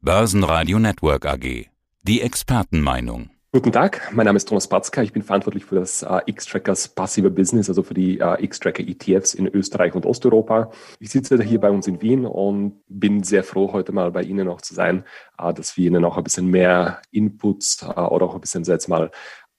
[0.00, 1.66] Börsenradio Network AG.
[2.02, 3.30] Die Expertenmeinung.
[3.50, 5.02] Guten Tag, mein Name ist Thomas Patzka.
[5.02, 9.34] Ich bin verantwortlich für das äh, X-Trackers passive Business, also für die äh, X-Tracker ETFs
[9.34, 10.70] in Österreich und Osteuropa.
[11.00, 14.46] Ich sitze hier bei uns in Wien und bin sehr froh, heute mal bei Ihnen
[14.46, 15.04] auch zu sein,
[15.36, 18.88] äh, dass wir Ihnen auch ein bisschen mehr Inputs äh, oder auch ein bisschen jetzt
[18.88, 19.10] mal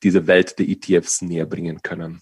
[0.04, 2.22] diese Welt der ETFs näher bringen können.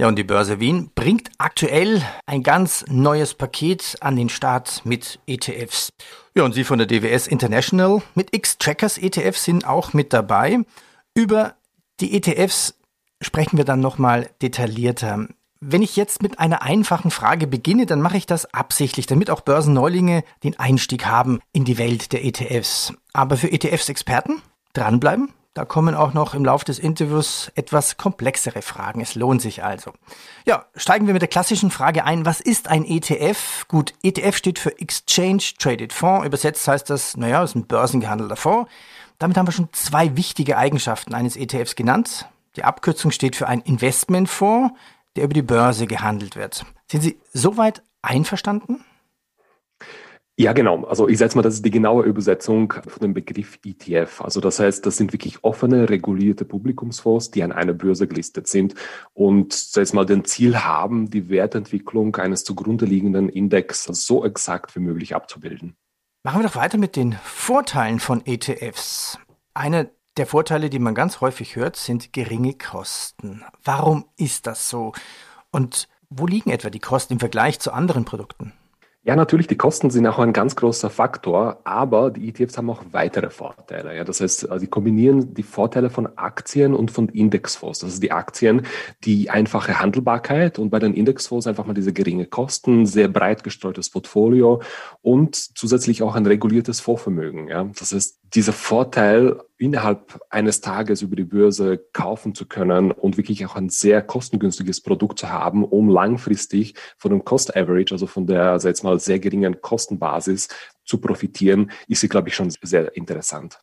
[0.00, 5.20] Ja, und die Börse Wien bringt aktuell ein ganz neues Paket an den Start mit
[5.26, 5.90] ETFs.
[6.34, 10.60] Ja, und Sie von der DWS International mit X-Trackers ETFs sind auch mit dabei.
[11.14, 11.56] Über
[12.00, 12.78] die ETFs
[13.20, 15.28] sprechen wir dann nochmal detaillierter.
[15.60, 19.42] Wenn ich jetzt mit einer einfachen Frage beginne, dann mache ich das absichtlich, damit auch
[19.42, 22.94] Börsenneulinge den Einstieg haben in die Welt der ETFs.
[23.12, 24.40] Aber für ETFs-Experten
[24.72, 25.28] dranbleiben,
[25.60, 29.02] da kommen auch noch im Laufe des Interviews etwas komplexere Fragen.
[29.02, 29.92] Es lohnt sich also.
[30.46, 32.24] Ja, steigen wir mit der klassischen Frage ein.
[32.24, 33.68] Was ist ein ETF?
[33.68, 36.26] Gut, ETF steht für Exchange Traded Fonds.
[36.26, 38.70] Übersetzt heißt das, naja, es ist ein börsengehandelter Fonds.
[39.18, 42.26] Damit haben wir schon zwei wichtige Eigenschaften eines ETFs genannt.
[42.56, 44.74] Die Abkürzung steht für ein Investmentfonds,
[45.14, 46.64] der über die Börse gehandelt wird.
[46.90, 48.82] Sind Sie soweit einverstanden?
[50.40, 50.84] Ja, genau.
[50.84, 54.22] Also ich setze mal, das ist die genaue Übersetzung von dem Begriff ETF.
[54.22, 58.74] Also das heißt, das sind wirklich offene, regulierte Publikumsfonds, die an einer Börse gelistet sind
[59.12, 64.80] und jetzt mal den Ziel haben, die Wertentwicklung eines zugrunde liegenden Index so exakt wie
[64.80, 65.76] möglich abzubilden.
[66.22, 69.18] Machen wir doch weiter mit den Vorteilen von ETFs.
[69.52, 73.44] Einer der Vorteile, die man ganz häufig hört, sind geringe Kosten.
[73.62, 74.94] Warum ist das so?
[75.50, 78.54] Und wo liegen etwa die Kosten im Vergleich zu anderen Produkten?
[79.02, 82.82] Ja, natürlich, die Kosten sind auch ein ganz großer Faktor, aber die ETFs haben auch
[82.92, 83.96] weitere Vorteile.
[83.96, 87.78] Ja, das heißt, sie kombinieren die Vorteile von Aktien und von Indexfonds.
[87.78, 88.66] Das ist die Aktien,
[89.04, 93.88] die einfache Handelbarkeit und bei den Indexfonds einfach mal diese geringe Kosten, sehr breit gestreutes
[93.88, 94.60] Portfolio
[95.00, 97.48] und zusätzlich auch ein reguliertes Vorvermögen.
[97.48, 103.18] Ja, das heißt, dieser Vorteil, innerhalb eines Tages über die Börse kaufen zu können und
[103.18, 108.06] wirklich auch ein sehr kostengünstiges Produkt zu haben, um langfristig von dem Cost Average, also
[108.06, 110.48] von der, also jetzt mal sehr geringen Kostenbasis
[110.84, 113.60] zu profitieren, ist sie, glaube ich, schon sehr interessant.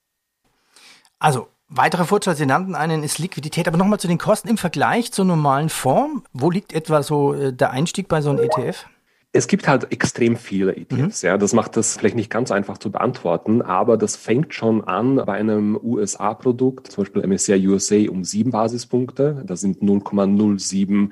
[1.17, 3.67] Also, weitere Vorteile, Sie nannten einen, ist Liquidität.
[3.67, 6.23] Aber nochmal zu den Kosten im Vergleich zur normalen Form.
[6.31, 8.85] Wo liegt etwa so äh, der Einstieg bei so einem ETF?
[9.37, 11.21] Es gibt halt extrem viele ETFs.
[11.21, 11.27] Mhm.
[11.27, 15.17] Ja, das macht das vielleicht nicht ganz einfach zu beantworten, aber das fängt schon an
[15.17, 19.43] bei einem USA-Produkt, zum Beispiel MSCI USA um sieben Basispunkte.
[19.45, 21.11] Das sind 0,07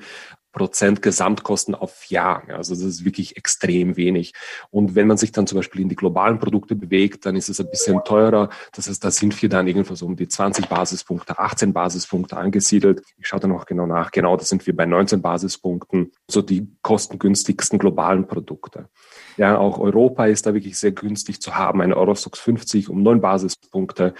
[0.56, 2.42] Prozent Gesamtkosten auf Jahr.
[2.48, 4.32] Also das ist wirklich extrem wenig.
[4.70, 7.60] Und wenn man sich dann zum Beispiel in die globalen Produkte bewegt, dann ist es
[7.60, 8.48] ein bisschen teurer.
[8.72, 13.02] Das heißt, da sind wir dann irgendwo so um die 20 Basispunkte, 18 Basispunkte angesiedelt.
[13.18, 14.10] Ich schaue da noch genau nach.
[14.10, 16.05] Genau, da sind wir bei 19 Basispunkten.
[16.28, 18.88] So die kostengünstigsten globalen Produkte.
[19.36, 21.80] Ja, auch Europa ist da wirklich sehr günstig zu haben.
[21.80, 24.14] Ein Eurostox 50 um neun Basispunkte.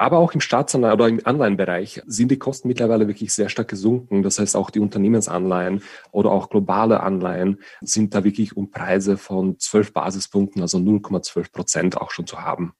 [0.00, 4.22] Aber auch im Staatsanleihen oder im Anleihenbereich sind die Kosten mittlerweile wirklich sehr stark gesunken.
[4.22, 9.58] Das heißt, auch die Unternehmensanleihen oder auch globale Anleihen sind da wirklich um Preise von
[9.58, 12.72] 12 Basispunkten, also 0,12 Prozent auch schon zu haben.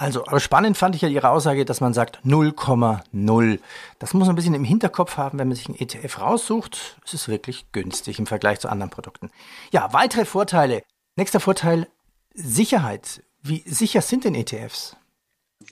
[0.00, 3.58] Also, aber spannend fand ich ja Ihre Aussage, dass man sagt 0,0.
[3.98, 6.98] Das muss man ein bisschen im Hinterkopf haben, wenn man sich einen ETF raussucht.
[7.04, 9.30] Es ist wirklich günstig im Vergleich zu anderen Produkten.
[9.72, 10.84] Ja, weitere Vorteile.
[11.16, 11.86] Nächster Vorteil,
[12.32, 13.22] Sicherheit.
[13.42, 14.96] Wie sicher sind denn ETFs?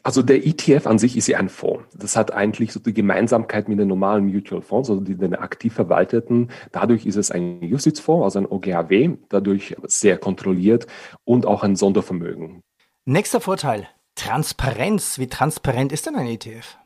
[0.02, 1.86] Also der ETF an sich ist ja ein Fonds.
[1.94, 5.72] Das hat eigentlich so die Gemeinsamkeit mit den normalen Mutual Funds, also die den aktiv
[5.72, 6.50] verwalteten.
[6.72, 10.86] Dadurch ist es ein Justizfonds, also ein OGAW, dadurch sehr kontrolliert
[11.24, 12.60] und auch ein Sondervermögen.
[13.06, 15.18] Nächster Vorteil, Transparenz.
[15.18, 16.76] Wie transparent ist denn ein ETF?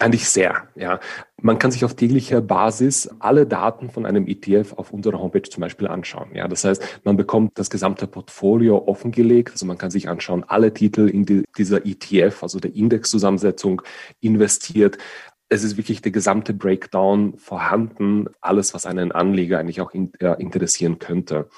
[0.00, 0.98] Eigentlich sehr, ja.
[1.40, 5.60] Man kann sich auf täglicher Basis alle Daten von einem ETF auf unserer Homepage zum
[5.60, 6.30] Beispiel anschauen.
[6.34, 9.52] Ja, das heißt, man bekommt das gesamte Portfolio offengelegt.
[9.52, 13.82] Also man kann sich anschauen, alle Titel in die, dieser ETF, also der Indexzusammensetzung
[14.20, 14.98] investiert.
[15.48, 20.40] Es ist wirklich der gesamte Breakdown vorhanden, alles, was einen Anleger eigentlich auch in, äh,
[20.40, 21.48] interessieren könnte.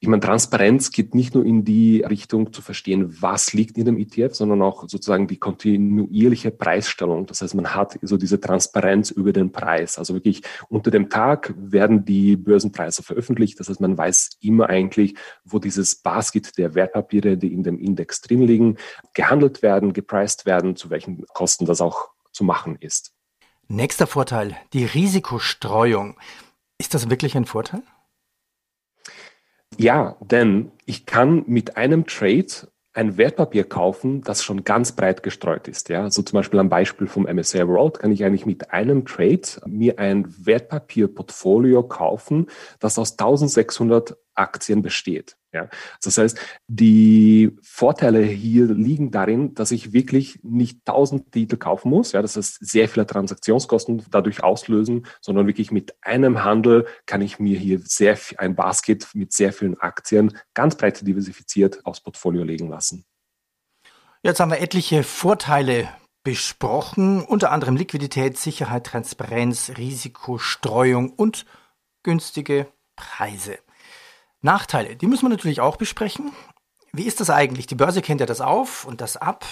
[0.00, 3.98] Ich meine, Transparenz geht nicht nur in die Richtung zu verstehen, was liegt in dem
[3.98, 7.26] ETF, sondern auch sozusagen die kontinuierliche Preisstellung.
[7.26, 9.98] Das heißt, man hat so diese Transparenz über den Preis.
[9.98, 13.58] Also wirklich unter dem Tag werden die Börsenpreise veröffentlicht.
[13.58, 18.20] Das heißt, man weiß immer eigentlich, wo dieses Basket der Wertpapiere, die in dem Index
[18.20, 18.76] drin liegen,
[19.14, 23.14] gehandelt werden, gepreist werden, zu welchen Kosten das auch zu machen ist.
[23.66, 26.16] Nächster Vorteil, die Risikostreuung.
[26.78, 27.82] Ist das wirklich ein Vorteil?
[29.78, 32.48] Ja, denn ich kann mit einem Trade
[32.94, 35.88] ein Wertpapier kaufen, das schon ganz breit gestreut ist.
[35.88, 39.42] Ja, so zum Beispiel am Beispiel vom MSCI World kann ich eigentlich mit einem Trade
[39.66, 42.46] mir ein Wertpapierportfolio kaufen,
[42.80, 45.36] das aus 1600 Aktien besteht.
[45.58, 45.68] Ja,
[46.02, 46.38] das heißt,
[46.68, 52.12] die Vorteile hier liegen darin, dass ich wirklich nicht tausend Titel kaufen muss.
[52.12, 57.40] Ja, das heißt, sehr viele Transaktionskosten dadurch auslösen, sondern wirklich mit einem Handel kann ich
[57.40, 62.68] mir hier sehr ein Basket mit sehr vielen Aktien ganz breit diversifiziert aufs Portfolio legen
[62.68, 63.04] lassen.
[64.22, 65.88] Jetzt haben wir etliche Vorteile
[66.22, 71.46] besprochen, unter anderem Liquidität, Sicherheit, Transparenz, Risikostreuung und
[72.04, 73.58] günstige Preise.
[74.40, 76.32] Nachteile, die müssen wir natürlich auch besprechen.
[76.92, 77.66] Wie ist das eigentlich?
[77.66, 79.44] Die Börse kennt ja das auf und das ab.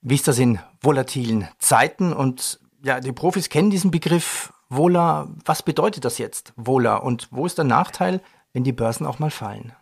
[0.00, 2.12] Wie ist das in volatilen Zeiten?
[2.12, 5.28] Und ja, die Profis kennen diesen Begriff Vola.
[5.44, 6.96] Was bedeutet das jetzt, Vola?
[6.96, 8.20] Und wo ist der Nachteil,
[8.52, 9.72] wenn die Börsen auch mal fallen?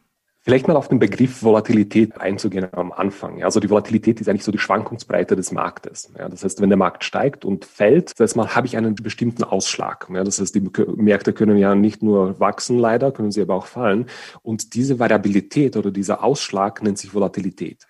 [0.44, 3.44] Vielleicht mal auf den Begriff Volatilität einzugehen am Anfang.
[3.44, 6.12] Also die Volatilität ist eigentlich so die Schwankungsbreite des Marktes.
[6.15, 9.44] Das heißt, wenn der Markt steigt und fällt, das heißt mal, habe ich einen bestimmten
[9.44, 10.09] Ausschlag.
[10.12, 14.06] Das heißt, die Märkte können ja nicht nur wachsen, leider, können sie aber auch fallen.
[14.43, 17.87] Und diese Variabilität oder dieser Ausschlag nennt sich Volatilität.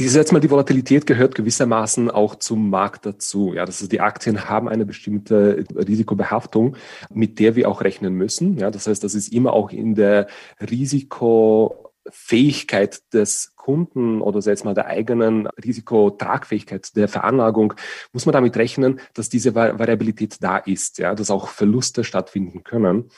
[0.00, 3.52] Ich setze mal, die Volatilität gehört gewissermaßen auch zum Markt dazu.
[3.52, 6.76] Ja, das ist, die Aktien haben eine bestimmte Risikobehaftung,
[7.12, 8.58] mit der wir auch rechnen müssen.
[8.58, 10.28] Ja, das heißt, das ist immer auch in der
[10.60, 17.74] Risikofähigkeit des Kunden oder jetzt mal der eigenen Risikotragfähigkeit der Veranlagung,
[18.12, 23.10] muss man damit rechnen, dass diese Variabilität da ist, ja, dass auch Verluste stattfinden können.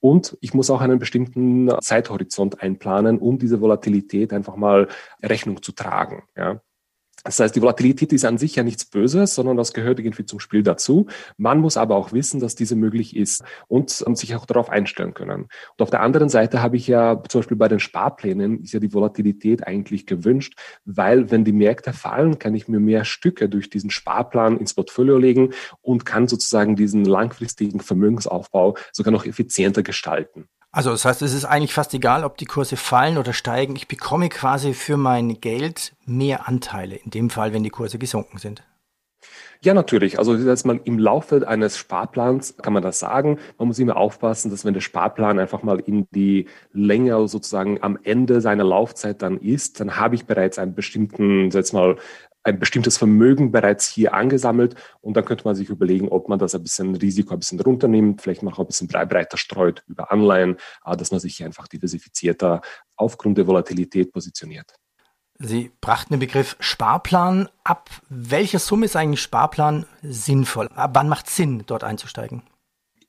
[0.00, 4.88] Und ich muss auch einen bestimmten Zeithorizont einplanen, um diese Volatilität einfach mal
[5.22, 6.24] Rechnung zu tragen.
[6.36, 6.60] Ja.
[7.26, 10.38] Das heißt, die Volatilität ist an sich ja nichts Böses, sondern das gehört irgendwie zum
[10.38, 11.08] Spiel dazu.
[11.36, 15.12] Man muss aber auch wissen, dass diese möglich ist und, und sich auch darauf einstellen
[15.12, 15.42] können.
[15.42, 18.78] Und auf der anderen Seite habe ich ja zum Beispiel bei den Sparplänen ist ja
[18.78, 23.70] die Volatilität eigentlich gewünscht, weil wenn die Märkte fallen, kann ich mir mehr Stücke durch
[23.70, 25.52] diesen Sparplan ins Portfolio legen
[25.82, 30.48] und kann sozusagen diesen langfristigen Vermögensaufbau sogar noch effizienter gestalten.
[30.76, 33.76] Also das heißt, es ist eigentlich fast egal, ob die Kurse fallen oder steigen.
[33.76, 38.36] Ich bekomme quasi für mein Geld mehr Anteile, in dem Fall, wenn die Kurse gesunken
[38.36, 38.62] sind.
[39.62, 40.18] Ja, natürlich.
[40.18, 43.38] Also jetzt mal im Laufe eines Sparplans kann man das sagen.
[43.56, 47.98] Man muss immer aufpassen, dass wenn der Sparplan einfach mal in die Länge sozusagen am
[48.02, 51.96] Ende seiner Laufzeit dann ist, dann habe ich bereits einen bestimmten, jetzt mal
[52.46, 56.54] ein bestimmtes Vermögen bereits hier angesammelt und dann könnte man sich überlegen, ob man das
[56.54, 60.96] ein bisschen Risiko ein bisschen runternimmt, vielleicht noch ein bisschen breiter streut über Anleihen, äh,
[60.96, 62.60] dass man sich hier einfach diversifizierter
[62.94, 64.74] aufgrund der Volatilität positioniert.
[65.38, 67.90] Sie brachten den Begriff Sparplan ab.
[68.08, 70.68] Welche Summe ist eigentlich Sparplan sinnvoll?
[70.74, 72.42] Ab wann macht es Sinn, dort einzusteigen?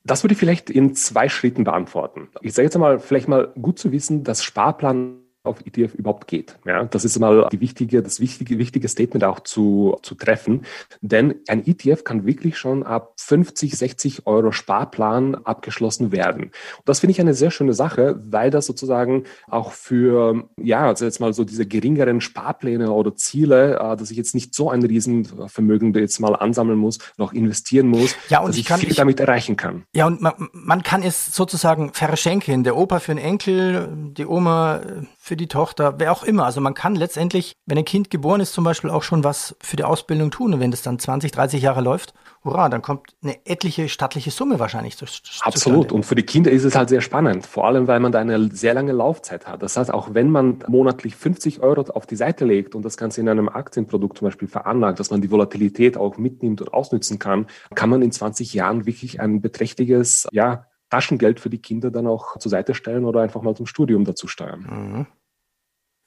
[0.04, 2.28] Das würde ich vielleicht in zwei Schritten beantworten.
[2.42, 6.56] Ich sage jetzt einmal, vielleicht mal gut zu wissen, dass Sparplan auf ETF überhaupt geht.
[6.64, 10.62] Ja, das ist mal die wichtige, das wichtige, wichtige Statement auch zu, zu treffen.
[11.00, 16.44] Denn ein ETF kann wirklich schon ab 50, 60 Euro Sparplan abgeschlossen werden.
[16.44, 16.52] Und
[16.84, 21.20] das finde ich eine sehr schöne Sache, weil das sozusagen auch für, ja, also jetzt
[21.20, 25.94] mal so diese geringeren Sparpläne oder Ziele, äh, dass ich jetzt nicht so ein Riesenvermögen
[25.94, 29.20] jetzt mal ansammeln muss, noch investieren muss, ja, und dass ich, kann, viel ich, damit
[29.20, 29.84] erreichen kann.
[29.94, 32.64] Ja, und man, man kann es sozusagen verschenken.
[32.64, 34.80] Der Opa für den Enkel, die Oma
[35.18, 36.44] für die Tochter, wer auch immer.
[36.44, 39.76] Also man kann letztendlich, wenn ein Kind geboren ist, zum Beispiel auch schon was für
[39.76, 40.52] die Ausbildung tun.
[40.52, 42.12] Und wenn das dann 20, 30 Jahre läuft,
[42.44, 45.06] hurra, dann kommt eine etliche stattliche Summe wahrscheinlich zu,
[45.40, 45.92] Absolut.
[45.92, 47.46] Und für die Kinder ist es halt sehr spannend.
[47.46, 49.62] Vor allem, weil man da eine sehr lange Laufzeit hat.
[49.62, 53.20] Das heißt, auch wenn man monatlich 50 Euro auf die Seite legt und das Ganze
[53.20, 57.46] in einem Aktienprodukt zum Beispiel veranlagt, dass man die Volatilität auch mitnimmt und ausnützen kann,
[57.74, 62.38] kann man in 20 Jahren wirklich ein beträchtliches, ja, Taschengeld für die Kinder dann auch
[62.38, 64.60] zur Seite stellen oder einfach mal zum Studium dazu steuern.
[64.60, 65.06] Mhm.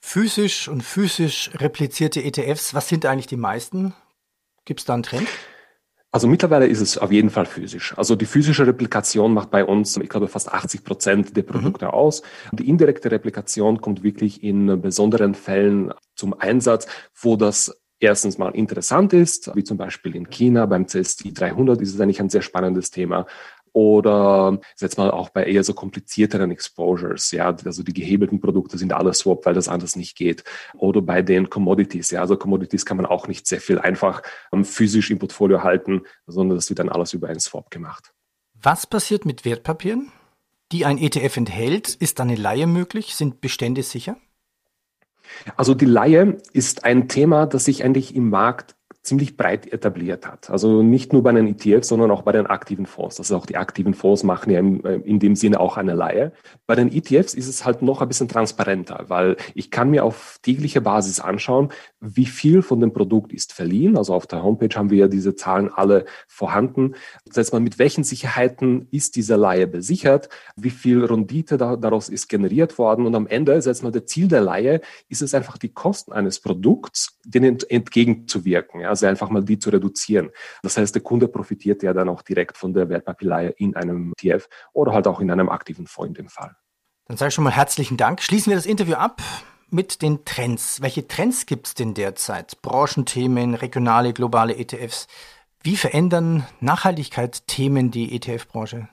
[0.04, 3.94] Physisch und physisch replizierte ETFs, was sind eigentlich die meisten?
[4.66, 5.28] Gibt es da einen Trend?
[6.14, 7.98] Also mittlerweile ist es auf jeden Fall physisch.
[7.98, 11.92] Also die physische Replikation macht bei uns, ich glaube, fast 80 Prozent der Produkte mhm.
[11.92, 12.22] aus.
[12.52, 19.14] Die indirekte Replikation kommt wirklich in besonderen Fällen zum Einsatz, wo das erstens mal interessant
[19.14, 22.90] ist, wie zum Beispiel in China beim CSI 300 ist es eigentlich ein sehr spannendes
[22.92, 23.26] Thema
[23.74, 28.94] oder jetzt mal auch bei eher so komplizierteren Exposures, ja, also die gehebelten Produkte sind
[28.94, 30.44] alles Swap, weil das anders nicht geht.
[30.74, 34.66] Oder bei den Commodities, ja, also Commodities kann man auch nicht sehr viel einfach um,
[34.66, 38.14] physisch im Portfolio halten, sondern das wird dann alles über einen Swap gemacht.
[38.54, 40.12] Was passiert mit Wertpapieren,
[40.72, 41.96] die ein ETF enthält?
[41.96, 43.16] Ist da eine Laie möglich?
[43.16, 44.18] Sind Bestände sicher?
[45.56, 50.52] Also die Laie ist ein Thema, das sich eigentlich im Markt ziemlich breit etabliert hat.
[50.52, 53.18] Also nicht nur bei den ETFs, sondern auch bei den aktiven Fonds.
[53.20, 56.34] Also auch die aktiven Fonds machen ja in, äh, in dem Sinne auch eine Leihe.
[56.68, 60.38] Bei den ETFs ist es halt noch ein bisschen transparenter, weil ich kann mir auf
[60.44, 63.98] täglicher Basis anschauen, wie viel von dem Produkt ist verliehen.
[63.98, 66.94] Also auf der Homepage haben wir ja diese Zahlen alle vorhanden.
[67.26, 70.30] Das heißt, mit welchen Sicherheiten ist diese Leihe besichert?
[70.56, 73.08] Wie viel Rendite da, daraus ist generiert worden?
[73.08, 76.40] Und am Ende, setzt man das Ziel der Leihe, ist es einfach die Kosten eines
[76.40, 78.82] Produkts, denen entgegenzuwirken.
[78.82, 78.91] Ja?
[78.92, 80.32] Also einfach mal die zu reduzieren.
[80.64, 84.50] Das heißt, der Kunde profitiert ja dann auch direkt von der Wertpapierleihe in einem ETF
[84.74, 86.58] oder halt auch in einem aktiven Fonds in dem Fall.
[87.08, 88.22] Dann sage ich schon mal herzlichen Dank.
[88.22, 89.22] Schließen wir das Interview ab
[89.70, 90.82] mit den Trends.
[90.82, 92.62] Welche Trends gibt es denn derzeit?
[92.62, 95.08] Branchenthemen, regionale, globale ETFs.
[95.64, 98.90] Wie verändern Nachhaltigkeitsthemen die ETF-Branche?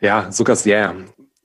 [0.00, 0.96] Ja, sogar sehr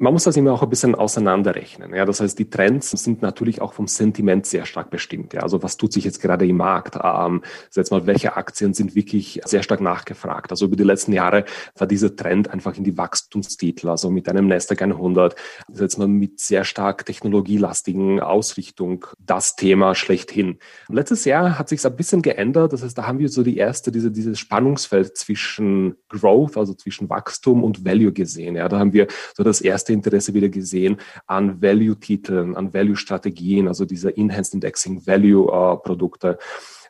[0.03, 1.93] man muss das immer auch ein bisschen auseinanderrechnen.
[1.93, 5.33] Ja, das heißt, die Trends sind natürlich auch vom Sentiment sehr stark bestimmt.
[5.33, 6.97] Ja, also was tut sich jetzt gerade im Markt?
[7.01, 7.41] Ähm,
[7.73, 10.51] jetzt mal, welche Aktien sind wirklich sehr stark nachgefragt?
[10.51, 11.45] Also über die letzten Jahre
[11.77, 15.37] war dieser Trend einfach in die Wachstumstitel, also mit einem Nasdaq 100,
[15.73, 20.59] jetzt mal mit sehr stark technologielastigen Ausrichtung das Thema schlechthin.
[20.89, 22.73] Letztes Jahr hat sich ein bisschen geändert.
[22.73, 27.09] Das heißt, da haben wir so die erste, diese, dieses Spannungsfeld zwischen Growth, also zwischen
[27.09, 28.57] Wachstum und Value gesehen.
[28.57, 30.97] Ja, da haben wir so das erste Interesse wieder gesehen
[31.27, 36.37] an Value-Titeln, an Value-Strategien, also diese Enhanced Indexing Value-Produkte.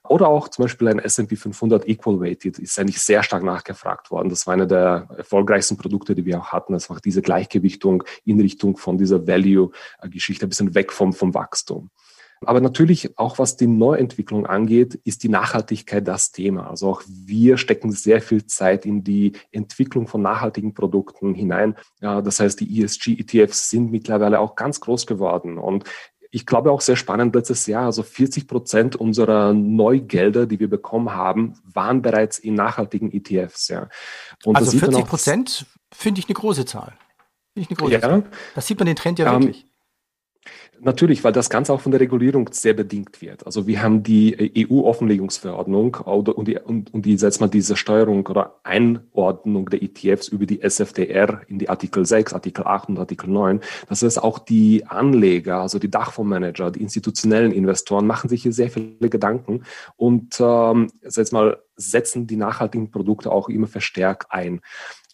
[0.10, 4.28] Oder auch zum Beispiel ein S&P 500 Equal Weighted ist eigentlich sehr stark nachgefragt worden.
[4.28, 6.74] Das war eine der erfolgreichsten Produkte, die wir auch hatten.
[6.74, 11.90] Das war diese Gleichgewichtung in Richtung von dieser Value-Geschichte, ein bisschen weg vom, vom Wachstum.
[12.48, 16.70] Aber natürlich auch was die Neuentwicklung angeht, ist die Nachhaltigkeit das Thema.
[16.70, 21.76] Also auch wir stecken sehr viel Zeit in die Entwicklung von nachhaltigen Produkten hinein.
[22.00, 25.58] Das heißt, die ESG-ETFs sind mittlerweile auch ganz groß geworden.
[25.58, 25.86] Und
[26.32, 31.14] ich glaube auch sehr spannend letztes Jahr, also 40 Prozent unserer Neugelder, die wir bekommen
[31.14, 33.68] haben, waren bereits in nachhaltigen ETFs.
[33.68, 33.88] Ja.
[34.44, 36.94] Und also 40 Prozent finde ich eine große Zahl.
[37.54, 38.02] Finde ich eine große ja.
[38.02, 38.24] Zahl.
[38.56, 39.68] Das sieht man den Trend ja ähm, wirklich.
[40.86, 43.46] Natürlich, weil das Ganze auch von der Regulierung sehr bedingt wird.
[43.46, 48.60] Also wir haben die EU-Offenlegungsverordnung und die, und, und die setzt mal diese Steuerung oder
[48.64, 53.62] Einordnung der ETFs über die SFDR in die Artikel 6, Artikel 8 und Artikel 9.
[53.88, 58.70] Das heißt, auch die Anleger, also die Dachfondsmanager, die institutionellen Investoren machen sich hier sehr
[58.70, 59.64] viele Gedanken
[59.96, 64.62] und ähm, jetzt mal setzen die nachhaltigen Produkte auch immer verstärkt ein.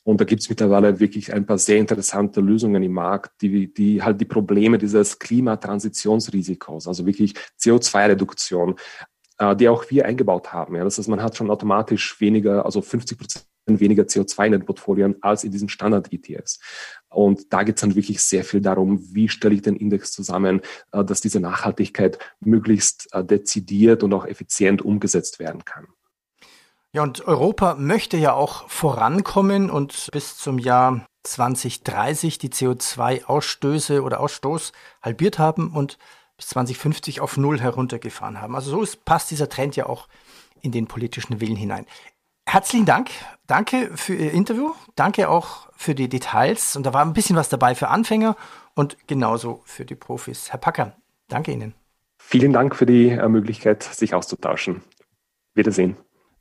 [0.03, 4.01] Und da gibt es mittlerweile wirklich ein paar sehr interessante Lösungen im Markt, die, die
[4.01, 8.75] halt die Probleme dieses Klimatransitionsrisikos, also wirklich CO2-Reduktion,
[9.37, 10.75] äh, die auch wir eingebaut haben.
[10.75, 10.83] Ja.
[10.83, 15.15] Das heißt, man hat schon automatisch weniger, also 50 Prozent weniger CO2 in den Portfolien
[15.21, 16.59] als in diesen Standard-ETFs.
[17.09, 20.61] Und da geht es dann wirklich sehr viel darum, wie stelle ich den Index zusammen,
[20.91, 25.87] äh, dass diese Nachhaltigkeit möglichst äh, dezidiert und auch effizient umgesetzt werden kann.
[26.91, 34.19] Ja, und Europa möchte ja auch vorankommen und bis zum Jahr 2030 die CO2-Ausstöße oder
[34.19, 35.99] Ausstoß halbiert haben und
[36.35, 38.55] bis 2050 auf Null heruntergefahren haben.
[38.55, 40.07] Also so ist, passt dieser Trend ja auch
[40.61, 41.85] in den politischen Willen hinein.
[42.47, 43.11] Herzlichen Dank.
[43.45, 44.73] Danke für Ihr Interview.
[44.95, 46.75] Danke auch für die Details.
[46.75, 48.35] Und da war ein bisschen was dabei für Anfänger
[48.73, 50.51] und genauso für die Profis.
[50.51, 50.95] Herr Packer,
[51.27, 51.75] danke Ihnen.
[52.17, 54.81] Vielen Dank für die äh, Möglichkeit, sich auszutauschen.
[55.53, 55.95] Wiedersehen.